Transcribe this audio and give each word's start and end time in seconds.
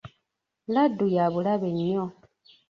Laddu 0.73 1.05
ya 1.15 1.25
bulabe 1.33 1.69
nnyo. 1.73 2.05